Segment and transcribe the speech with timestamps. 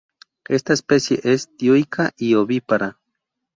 [0.47, 2.97] Esta especie es dioica y ovípara.